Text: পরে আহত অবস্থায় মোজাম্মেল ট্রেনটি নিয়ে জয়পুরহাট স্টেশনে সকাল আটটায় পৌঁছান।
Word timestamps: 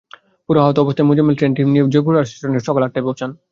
পরে 0.49 0.59
আহত 0.61 0.77
অবস্থায় 0.79 1.07
মোজাম্মেল 1.09 1.35
ট্রেনটি 1.37 1.61
নিয়ে 1.65 1.83
জয়পুরহাট 1.93 2.25
স্টেশনে 2.27 2.59
সকাল 2.67 2.81
আটটায় 2.85 3.05
পৌঁছান। 3.07 3.29